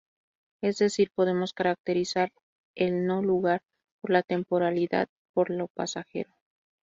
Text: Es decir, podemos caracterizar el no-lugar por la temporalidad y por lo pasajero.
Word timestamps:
Es 0.63 0.79
decir, 0.79 1.11
podemos 1.13 1.53
caracterizar 1.53 2.31
el 2.75 3.05
no-lugar 3.05 3.61
por 4.01 4.09
la 4.09 4.23
temporalidad 4.23 5.07
y 5.07 5.25
por 5.35 5.51
lo 5.51 5.67
pasajero. 5.67 6.33